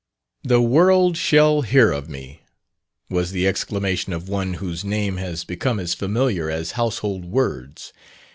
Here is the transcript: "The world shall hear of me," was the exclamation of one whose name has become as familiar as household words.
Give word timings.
"The 0.43 0.63
world 0.63 1.15
shall 1.15 1.61
hear 1.61 1.91
of 1.91 2.09
me," 2.09 2.41
was 3.07 3.29
the 3.29 3.47
exclamation 3.47 4.13
of 4.13 4.27
one 4.27 4.55
whose 4.55 4.83
name 4.83 5.17
has 5.17 5.43
become 5.43 5.79
as 5.79 5.93
familiar 5.93 6.49
as 6.49 6.71
household 6.71 7.23
words. 7.23 7.93